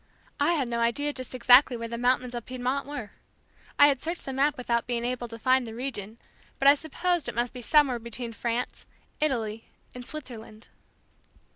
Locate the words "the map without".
4.25-4.87